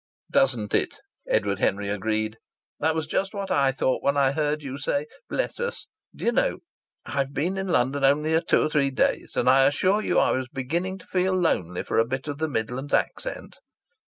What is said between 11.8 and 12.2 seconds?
for a